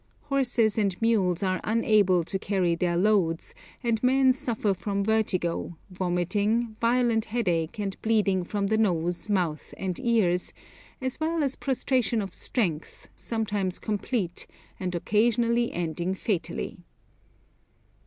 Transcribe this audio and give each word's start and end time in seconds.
Horses 0.23 0.79
and 0.79 0.99
mules 0.99 1.43
are 1.43 1.61
unable 1.63 2.23
to 2.23 2.39
carry 2.39 2.73
their 2.73 2.97
loads, 2.97 3.53
and 3.83 4.01
men 4.01 4.33
suffer 4.33 4.73
from 4.73 5.03
vertigo, 5.03 5.77
vomiting, 5.91 6.75
violent 6.81 7.25
headache 7.25 7.77
and 7.79 8.01
bleeding 8.01 8.43
from 8.43 8.65
the 8.65 8.79
nose, 8.79 9.29
mouth, 9.29 9.75
and 9.77 9.99
ears, 9.99 10.53
as 11.01 11.19
well 11.19 11.43
as 11.43 11.55
prostration 11.55 12.19
of 12.19 12.33
strength, 12.33 13.09
sometimes 13.15 13.77
complete, 13.77 14.47
and 14.79 14.95
occasionally 14.95 15.71
ending 15.71 16.15
fatally. 16.15 16.79